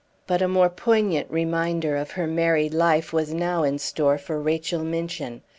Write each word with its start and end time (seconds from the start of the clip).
But 0.25 0.41
a 0.41 0.47
more 0.47 0.71
poignant 0.71 1.29
reminder 1.29 1.95
of 1.95 2.09
her 2.17 2.25
married 2.25 2.73
life 2.73 3.13
was 3.13 3.35
now 3.35 3.61
in 3.61 3.77
store 3.77 4.17
for 4.17 4.39
Rachel 4.41 4.83
Minchin. 4.83 5.41